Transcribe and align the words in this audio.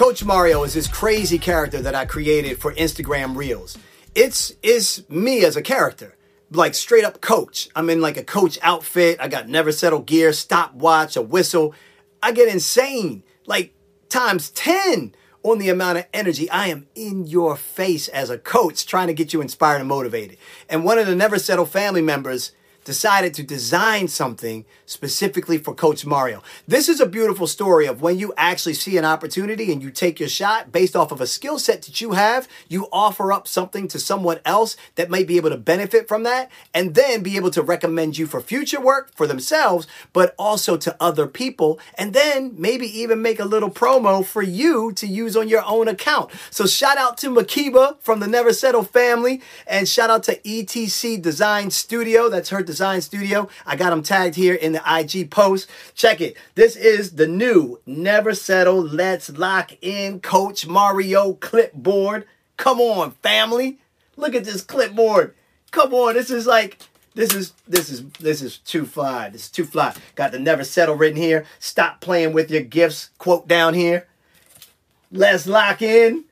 Coach 0.00 0.24
Mario 0.24 0.64
is 0.64 0.72
this 0.72 0.88
crazy 0.88 1.38
character 1.38 1.82
that 1.82 1.94
I 1.94 2.06
created 2.06 2.58
for 2.58 2.72
Instagram 2.72 3.36
Reels. 3.36 3.76
It's 4.14 4.54
is 4.62 5.04
me 5.10 5.44
as 5.44 5.56
a 5.56 5.62
character, 5.62 6.16
like 6.50 6.74
straight 6.74 7.04
up 7.04 7.20
coach. 7.20 7.68
I'm 7.76 7.90
in 7.90 8.00
like 8.00 8.16
a 8.16 8.24
coach 8.24 8.58
outfit. 8.62 9.18
I 9.20 9.28
got 9.28 9.46
never 9.46 9.70
settle 9.72 10.00
gear, 10.00 10.32
stopwatch, 10.32 11.16
a 11.16 11.20
whistle. 11.20 11.74
I 12.22 12.32
get 12.32 12.48
insane, 12.48 13.24
like 13.44 13.74
times 14.08 14.48
10 14.48 15.14
on 15.42 15.58
the 15.58 15.68
amount 15.68 15.98
of 15.98 16.06
energy. 16.14 16.48
I 16.48 16.68
am 16.68 16.86
in 16.94 17.26
your 17.26 17.54
face 17.54 18.08
as 18.08 18.30
a 18.30 18.38
coach 18.38 18.86
trying 18.86 19.08
to 19.08 19.12
get 19.12 19.34
you 19.34 19.42
inspired 19.42 19.80
and 19.80 19.88
motivated. 19.90 20.38
And 20.70 20.82
one 20.82 20.98
of 20.98 21.08
the 21.08 21.14
Never 21.14 21.38
Settle 21.38 21.66
family 21.66 22.00
members 22.00 22.52
decided 22.90 23.32
to 23.32 23.44
design 23.44 24.08
something 24.08 24.64
specifically 24.84 25.58
for 25.58 25.72
Coach 25.72 26.04
Mario. 26.04 26.42
This 26.66 26.88
is 26.88 26.98
a 26.98 27.06
beautiful 27.06 27.46
story 27.46 27.86
of 27.86 28.02
when 28.02 28.18
you 28.18 28.34
actually 28.36 28.74
see 28.74 28.98
an 28.98 29.04
opportunity 29.04 29.70
and 29.70 29.80
you 29.80 29.92
take 29.92 30.18
your 30.18 30.28
shot 30.28 30.72
based 30.72 30.96
off 30.96 31.12
of 31.12 31.20
a 31.20 31.26
skill 31.28 31.60
set 31.60 31.82
that 31.82 32.00
you 32.00 32.14
have, 32.14 32.48
you 32.66 32.88
offer 32.92 33.32
up 33.32 33.46
something 33.46 33.86
to 33.86 34.00
someone 34.00 34.40
else 34.44 34.76
that 34.96 35.08
may 35.08 35.22
be 35.22 35.36
able 35.36 35.50
to 35.50 35.56
benefit 35.56 36.08
from 36.08 36.24
that 36.24 36.50
and 36.74 36.96
then 36.96 37.22
be 37.22 37.36
able 37.36 37.52
to 37.52 37.62
recommend 37.62 38.18
you 38.18 38.26
for 38.26 38.40
future 38.40 38.80
work 38.80 39.14
for 39.14 39.28
themselves, 39.28 39.86
but 40.12 40.34
also 40.36 40.76
to 40.76 40.96
other 40.98 41.28
people 41.28 41.78
and 41.94 42.12
then 42.12 42.52
maybe 42.58 42.86
even 42.86 43.22
make 43.22 43.38
a 43.38 43.44
little 43.44 43.70
promo 43.70 44.24
for 44.24 44.42
you 44.42 44.90
to 44.94 45.06
use 45.06 45.36
on 45.36 45.48
your 45.48 45.62
own 45.64 45.86
account. 45.86 46.32
So 46.50 46.66
shout 46.66 46.98
out 46.98 47.16
to 47.18 47.30
Makiba 47.30 48.00
from 48.00 48.18
the 48.18 48.26
Never 48.26 48.52
Settle 48.52 48.82
family 48.82 49.42
and 49.64 49.88
shout 49.88 50.10
out 50.10 50.24
to 50.24 50.40
ETC 50.40 51.22
Design 51.22 51.70
Studio. 51.70 52.28
That's 52.28 52.48
her 52.48 52.64
Design 52.64 52.79
Studio. 53.00 53.48
I 53.66 53.76
got 53.76 53.90
them 53.90 54.02
tagged 54.02 54.34
here 54.34 54.54
in 54.54 54.72
the 54.72 54.82
IG 54.86 55.30
post. 55.30 55.68
Check 55.94 56.20
it. 56.20 56.36
This 56.54 56.76
is 56.76 57.12
the 57.12 57.26
new 57.26 57.80
Never 57.86 58.34
Settle 58.34 58.80
Let's 58.80 59.30
Lock 59.30 59.72
In 59.82 60.20
Coach 60.20 60.66
Mario 60.66 61.34
clipboard. 61.34 62.26
Come 62.56 62.80
on, 62.80 63.12
family. 63.22 63.78
Look 64.16 64.34
at 64.34 64.44
this 64.44 64.62
clipboard. 64.62 65.34
Come 65.70 65.94
on, 65.94 66.14
this 66.14 66.30
is 66.30 66.46
like 66.46 66.78
this 67.14 67.34
is 67.34 67.52
this 67.66 67.90
is 67.90 68.04
this 68.20 68.42
is 68.42 68.58
too 68.58 68.86
fly. 68.86 69.28
This 69.28 69.44
is 69.44 69.50
too 69.50 69.64
fly. 69.64 69.94
Got 70.14 70.32
the 70.32 70.38
never 70.38 70.64
settle 70.64 70.94
written 70.94 71.16
here. 71.16 71.44
Stop 71.58 72.00
playing 72.00 72.32
with 72.32 72.50
your 72.50 72.62
gifts. 72.62 73.10
Quote 73.18 73.46
down 73.46 73.74
here. 73.74 74.06
Let's 75.12 75.46
lock 75.46 75.82
in. 75.82 76.24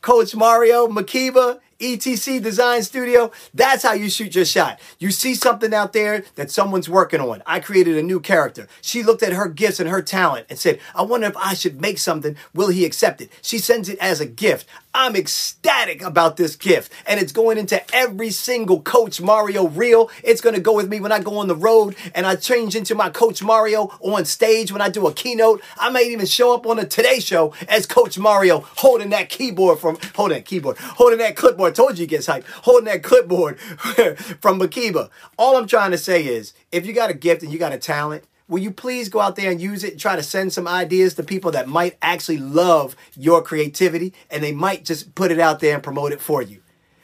Coach 0.00 0.34
Mario 0.34 0.86
Makiba 0.86 1.60
ETC 1.78 2.42
Design 2.42 2.82
Studio. 2.82 3.30
That's 3.52 3.82
how 3.82 3.92
you 3.92 4.10
shoot 4.10 4.34
your 4.34 4.44
shot. 4.44 4.80
You 4.98 5.10
see 5.10 5.34
something 5.34 5.74
out 5.74 5.92
there 5.92 6.24
that 6.36 6.50
someone's 6.50 6.88
working 6.88 7.20
on. 7.20 7.42
I 7.46 7.60
created 7.60 7.96
a 7.96 8.02
new 8.02 8.20
character. 8.20 8.68
She 8.80 9.02
looked 9.02 9.22
at 9.22 9.32
her 9.32 9.48
gifts 9.48 9.80
and 9.80 9.88
her 9.88 10.02
talent 10.02 10.46
and 10.48 10.58
said, 10.58 10.80
I 10.94 11.02
wonder 11.02 11.26
if 11.26 11.36
I 11.36 11.54
should 11.54 11.80
make 11.80 11.98
something. 11.98 12.36
Will 12.54 12.68
he 12.68 12.84
accept 12.84 13.20
it? 13.20 13.30
She 13.42 13.58
sends 13.58 13.88
it 13.88 13.98
as 13.98 14.20
a 14.20 14.26
gift. 14.26 14.66
I'm 14.96 15.16
ecstatic 15.16 16.02
about 16.02 16.36
this 16.36 16.54
gift. 16.54 16.92
And 17.06 17.18
it's 17.18 17.32
going 17.32 17.58
into 17.58 17.82
every 17.94 18.30
single 18.30 18.80
Coach 18.80 19.20
Mario 19.20 19.66
reel. 19.66 20.08
It's 20.22 20.40
going 20.40 20.54
to 20.54 20.60
go 20.60 20.72
with 20.72 20.88
me 20.88 21.00
when 21.00 21.10
I 21.10 21.18
go 21.18 21.38
on 21.38 21.48
the 21.48 21.56
road 21.56 21.96
and 22.14 22.26
I 22.26 22.36
change 22.36 22.76
into 22.76 22.94
my 22.94 23.10
Coach 23.10 23.42
Mario 23.42 23.92
on 24.00 24.24
stage 24.24 24.70
when 24.70 24.80
I 24.80 24.88
do 24.88 25.08
a 25.08 25.12
keynote. 25.12 25.62
I 25.78 25.90
might 25.90 26.06
even 26.06 26.26
show 26.26 26.54
up 26.54 26.64
on 26.66 26.76
the 26.76 26.86
Today 26.86 27.18
Show 27.18 27.52
as 27.68 27.86
Coach 27.86 28.18
Mario 28.18 28.60
holding 28.76 29.10
that 29.10 29.28
keyboard 29.28 29.80
from, 29.80 29.98
holding 30.14 30.38
that 30.38 30.44
keyboard, 30.44 30.78
holding 30.78 31.18
that 31.18 31.34
clipboard. 31.64 31.72
I 31.72 31.74
told 31.74 31.98
you 31.98 32.02
he 32.02 32.06
gets 32.06 32.26
hyped. 32.26 32.44
Holding 32.64 32.84
that 32.86 33.02
clipboard 33.02 33.58
from 34.40 34.60
Makiba. 34.60 35.10
All 35.38 35.56
I'm 35.56 35.66
trying 35.66 35.90
to 35.92 35.98
say 35.98 36.24
is 36.24 36.52
if 36.72 36.86
you 36.86 36.92
got 36.92 37.10
a 37.10 37.14
gift 37.14 37.42
and 37.42 37.52
you 37.52 37.58
got 37.58 37.72
a 37.72 37.78
talent, 37.78 38.24
will 38.48 38.60
you 38.60 38.70
please 38.70 39.08
go 39.08 39.20
out 39.20 39.36
there 39.36 39.50
and 39.50 39.60
use 39.60 39.84
it 39.84 39.92
and 39.92 40.00
try 40.00 40.16
to 40.16 40.22
send 40.22 40.52
some 40.52 40.68
ideas 40.68 41.14
to 41.14 41.22
people 41.22 41.50
that 41.52 41.68
might 41.68 41.96
actually 42.02 42.38
love 42.38 42.96
your 43.16 43.42
creativity 43.42 44.12
and 44.30 44.42
they 44.42 44.52
might 44.52 44.84
just 44.84 45.14
put 45.14 45.30
it 45.30 45.40
out 45.40 45.60
there 45.60 45.74
and 45.74 45.82
promote 45.82 46.12
it 46.12 46.20
for 46.20 46.42
you? 46.42 46.60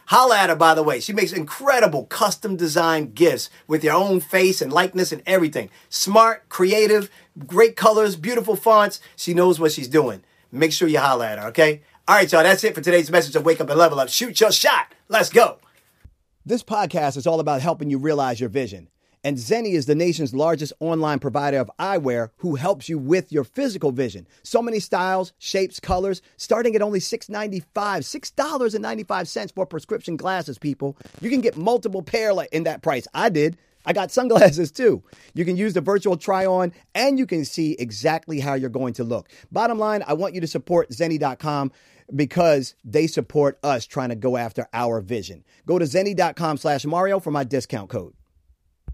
Holla 0.07 0.39
at 0.39 0.51
her, 0.51 0.57
by 0.57 0.75
the 0.75 0.83
way. 0.83 0.99
She 0.99 1.13
makes 1.13 1.33
incredible 1.33 2.05
custom 2.07 2.57
designed 2.57 3.15
gifts 3.15 3.49
with 3.69 3.85
your 3.85 3.95
own 3.95 4.19
face 4.19 4.61
and 4.61 4.73
likeness 4.73 5.13
and 5.13 5.23
everything. 5.25 5.71
Smart, 5.89 6.49
creative, 6.49 7.09
great 7.47 7.77
colors, 7.77 8.17
beautiful 8.17 8.57
fonts. 8.57 9.01
She 9.15 9.35
knows 9.35 9.61
what 9.61 9.71
she's 9.71 9.87
doing. 9.87 10.25
Make 10.51 10.73
sure 10.73 10.89
you 10.89 10.99
holla 10.99 11.29
at 11.29 11.39
her, 11.39 11.47
okay? 11.51 11.83
All 12.09 12.17
right, 12.17 12.31
y'all, 12.33 12.43
that's 12.43 12.65
it 12.65 12.75
for 12.75 12.81
today's 12.81 13.11
message 13.11 13.37
of 13.37 13.45
Wake 13.45 13.61
Up 13.61 13.71
and 13.71 13.79
Level 13.79 14.01
Up. 14.01 14.09
Shoot 14.09 14.41
your 14.41 14.51
shot. 14.51 14.93
Let's 15.09 15.29
go. 15.29 15.59
This 16.45 16.65
podcast 16.65 17.17
is 17.17 17.27
all 17.27 17.39
about 17.39 17.61
helping 17.61 17.91
you 17.91 17.99
realize 17.99 18.41
your 18.41 18.49
vision. 18.49 18.89
And 19.23 19.37
Zenni 19.37 19.75
is 19.75 19.85
the 19.87 19.95
nation's 19.95 20.35
largest 20.35 20.73
online 20.81 21.19
provider 21.19 21.59
of 21.59 21.71
eyewear 21.79 22.31
who 22.39 22.55
helps 22.57 22.89
you 22.89 22.99
with 22.99 23.31
your 23.31 23.45
physical 23.45 23.93
vision. 23.93 24.27
So 24.43 24.63
many 24.63 24.81
styles, 24.81 25.35
shapes, 25.39 25.79
colors, 25.79 26.23
starting 26.39 26.75
at 26.75 26.83
only 26.83 27.01
$6.95, 27.01 27.63
$6.95 27.71 29.55
for 29.55 29.67
prescription 29.67 30.17
glasses, 30.17 30.59
people. 30.59 30.97
You 31.21 31.29
can 31.29 31.43
get 31.43 31.57
multiple 31.59 32.03
pair 32.03 32.33
in 32.51 32.65
that 32.65 32.83
price. 32.83 33.07
I 33.13 33.29
did. 33.29 33.59
I 33.85 33.93
got 33.93 34.11
sunglasses 34.11 34.71
too. 34.71 35.03
You 35.35 35.45
can 35.45 35.57
use 35.57 35.75
the 35.75 35.81
virtual 35.81 36.17
try 36.17 36.47
on 36.47 36.73
and 36.95 37.19
you 37.19 37.27
can 37.27 37.45
see 37.45 37.77
exactly 37.79 38.41
how 38.41 38.55
you're 38.55 38.71
going 38.71 38.95
to 38.95 39.05
look. 39.05 39.31
Bottom 39.51 39.79
line, 39.79 40.05
I 40.07 40.15
want 40.15 40.35
you 40.35 40.41
to 40.41 40.47
support 40.47 40.91
Zenni.com 40.91 41.73
because 42.15 42.75
they 42.85 43.07
support 43.07 43.59
us 43.63 43.87
trying 43.87 44.09
to 44.11 44.17
go 44.17 44.37
after 44.37 44.67
our 44.73 45.01
vision. 45.01 45.45
Go 45.67 45.79
to 45.79 45.85
Zenni.com 45.85 46.57
slash 46.57 46.85
Mario 46.85 47.21
for 47.21 47.31
my 47.31 47.45
discount 47.45 47.89
code. 47.89 48.15